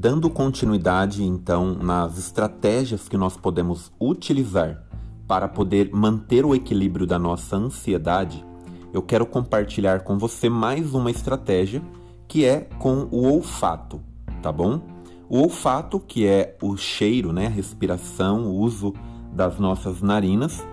[0.00, 4.84] Dando continuidade, então, nas estratégias que nós podemos utilizar
[5.26, 8.46] para poder manter o equilíbrio da nossa ansiedade,
[8.94, 11.82] eu quero compartilhar com você mais uma estratégia
[12.28, 14.00] que é com o olfato,
[14.40, 14.80] tá bom?
[15.28, 18.94] O olfato, que é o cheiro, né, a respiração, o uso
[19.32, 20.64] das nossas narinas,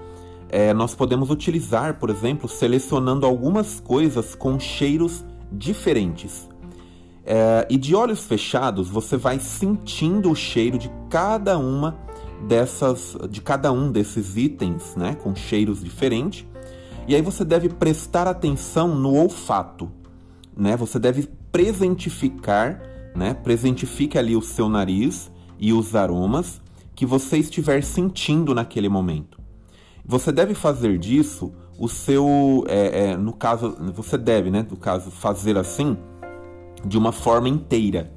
[0.49, 6.47] é, nós podemos utilizar, por exemplo, selecionando algumas coisas com cheiros diferentes.
[7.25, 11.97] É, e de olhos fechados, você vai sentindo o cheiro de cada uma
[12.47, 16.45] dessas, de cada um desses itens, né, com cheiros diferentes.
[17.07, 19.91] E aí você deve prestar atenção no olfato,
[20.55, 20.75] né?
[20.75, 22.81] Você deve presentificar,
[23.15, 23.33] né?
[23.35, 26.59] Presentifique ali o seu nariz e os aromas
[26.95, 29.39] que você estiver sentindo naquele momento.
[30.03, 34.65] Você deve fazer disso o seu, é, é, no caso, você deve, né?
[34.67, 35.97] No caso, fazer assim
[36.85, 38.13] de uma forma inteira,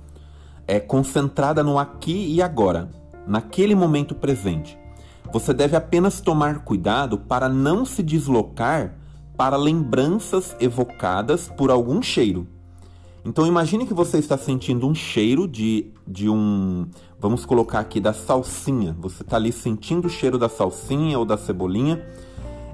[0.66, 2.90] é concentrada no aqui e agora,
[3.26, 4.78] naquele momento presente.
[5.32, 8.94] Você deve apenas tomar cuidado para não se deslocar
[9.36, 12.46] para lembranças evocadas por algum cheiro.
[13.24, 18.12] Então imagine que você está sentindo um cheiro de, de um, vamos colocar aqui da
[18.12, 18.96] salsinha.
[19.00, 22.04] Você está ali sentindo o cheiro da salsinha ou da cebolinha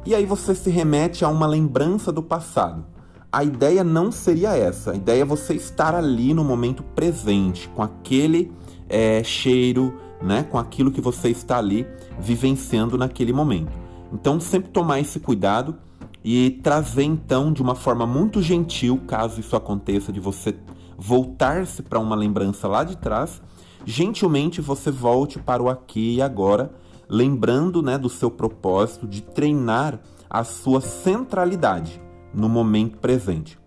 [0.06, 2.93] e aí você se remete a uma lembrança do passado
[3.34, 4.92] a ideia não seria essa.
[4.92, 8.52] A ideia é você estar ali no momento presente, com aquele
[8.88, 11.84] é, cheiro, né, com aquilo que você está ali
[12.16, 13.72] vivenciando naquele momento.
[14.12, 15.76] Então, sempre tomar esse cuidado
[16.22, 20.54] e trazer então de uma forma muito gentil, caso isso aconteça, de você
[20.96, 23.42] voltar-se para uma lembrança lá de trás,
[23.84, 26.72] gentilmente você volte para o aqui e agora,
[27.08, 29.98] lembrando né, do seu propósito de treinar
[30.30, 32.03] a sua centralidade
[32.34, 33.58] no momento presente.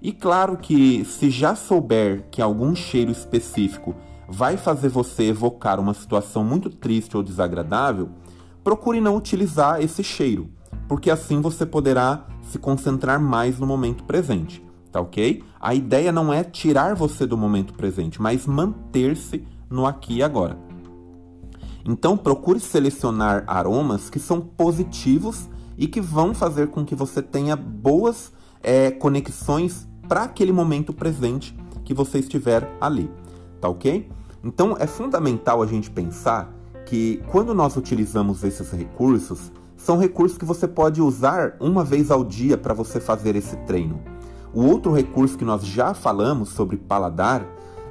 [0.00, 3.94] E claro que se já souber que algum cheiro específico
[4.28, 8.08] vai fazer você evocar uma situação muito triste ou desagradável,
[8.64, 10.50] procure não utilizar esse cheiro,
[10.88, 15.44] porque assim você poderá se concentrar mais no momento presente, tá ok?
[15.60, 20.58] A ideia não é tirar você do momento presente, mas manter-se no aqui e agora.
[21.84, 25.48] Então procure selecionar aromas que são positivos
[25.82, 28.32] e que vão fazer com que você tenha boas
[28.62, 33.10] é, conexões para aquele momento presente que você estiver ali,
[33.60, 34.08] tá ok?
[34.44, 36.54] Então é fundamental a gente pensar
[36.86, 42.22] que quando nós utilizamos esses recursos, são recursos que você pode usar uma vez ao
[42.22, 44.00] dia para você fazer esse treino.
[44.54, 47.44] O outro recurso que nós já falamos sobre paladar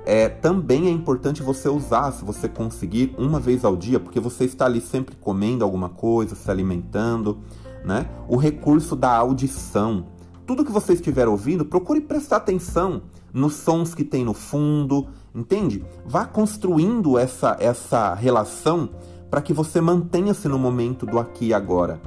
[0.05, 4.45] é também é importante você usar se você conseguir uma vez ao dia, porque você
[4.45, 7.39] está ali sempre comendo alguma coisa, se alimentando,
[7.83, 8.07] né?
[8.27, 10.05] O recurso da audição.
[10.45, 13.03] Tudo que você estiver ouvindo, procure prestar atenção
[13.33, 15.85] nos sons que tem no fundo, entende?
[16.05, 18.89] Vá construindo essa, essa relação
[19.29, 22.01] para que você mantenha-se no momento do aqui e agora.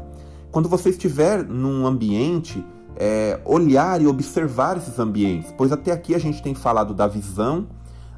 [0.50, 2.64] Quando você estiver num ambiente,
[2.96, 7.66] é, olhar e observar esses ambientes, pois até aqui a gente tem falado da visão,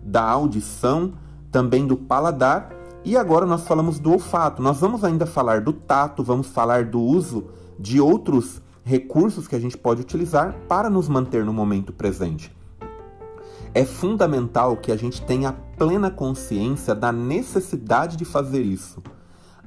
[0.02, 1.12] da audição,
[1.50, 2.70] também do paladar
[3.06, 4.60] e agora nós falamos do olfato.
[4.60, 7.44] Nós vamos ainda falar do tato, vamos falar do uso
[7.78, 12.52] de outros recursos que a gente pode utilizar para nos manter no momento presente.
[13.72, 19.00] É fundamental que a gente tenha plena consciência da necessidade de fazer isso.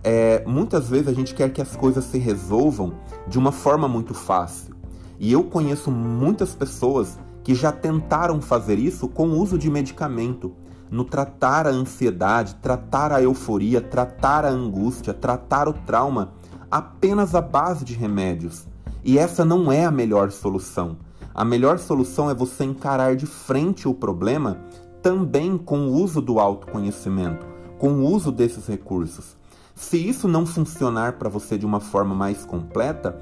[0.04, 2.96] É, muitas vezes a gente quer que as coisas se resolvam
[3.26, 4.76] de uma forma muito fácil.
[5.18, 10.54] E eu conheço muitas pessoas que já tentaram fazer isso com o uso de medicamento
[10.92, 16.34] no tratar a ansiedade, tratar a euforia, tratar a angústia, tratar o trauma
[16.70, 18.68] apenas à base de remédios.
[19.04, 20.98] E essa não é a melhor solução.
[21.34, 24.58] A melhor solução é você encarar de frente o problema
[25.02, 27.46] também com o uso do autoconhecimento,
[27.78, 29.39] com o uso desses recursos.
[29.80, 33.18] Se isso não funcionar para você de uma forma mais completa,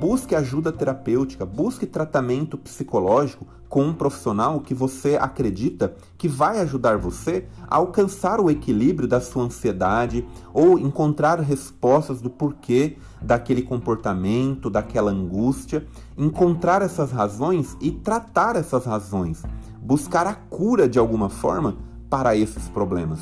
[0.00, 6.96] busque ajuda terapêutica, busque tratamento psicológico com um profissional que você acredita que vai ajudar
[6.96, 14.70] você a alcançar o equilíbrio da sua ansiedade ou encontrar respostas do porquê daquele comportamento,
[14.70, 19.42] daquela angústia, encontrar essas razões e tratar essas razões,
[19.78, 21.76] buscar a cura de alguma forma
[22.08, 23.20] para esses problemas,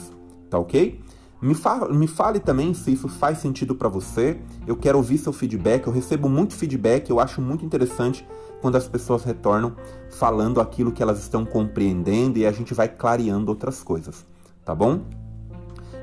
[0.49, 1.01] tá ok?
[1.47, 4.37] Me, fa me fale também se isso faz sentido para você.
[4.67, 5.87] Eu quero ouvir seu feedback.
[5.87, 7.09] Eu recebo muito feedback.
[7.09, 8.27] Eu acho muito interessante
[8.61, 9.77] quando as pessoas retornam
[10.11, 14.27] falando aquilo que elas estão compreendendo e a gente vai clareando outras coisas.
[14.65, 15.03] Tá bom?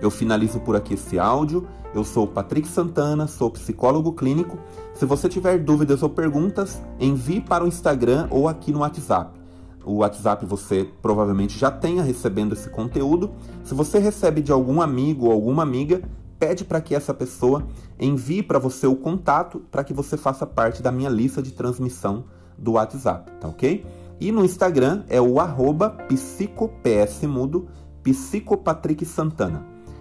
[0.02, 1.68] Eu finalizo por aqui esse áudio.
[1.94, 4.58] Eu sou Patrick Santana, sou psicólogo clínico.
[4.94, 9.43] Se você tiver dúvidas ou perguntas, envie para o Instagram ou aqui no WhatsApp
[9.86, 13.32] o WhatsApp você provavelmente já tenha recebendo esse conteúdo.
[13.64, 16.02] Se você recebe de algum amigo ou alguma amiga,
[16.40, 17.66] pede para que essa pessoa
[18.00, 22.26] envie para você o contato para que você faça parte da minha lista de transmissão
[22.58, 23.86] do WhatsApp, tá ok?
[24.20, 27.68] E no Instagram é o arroba psicopsmudo.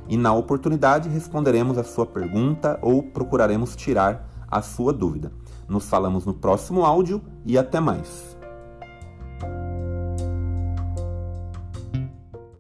[0.09, 5.33] E na oportunidade responderemos a sua pergunta ou procuraremos tirar a sua dúvida.
[5.69, 8.32] Nos falamos no próximo áudio e até mais.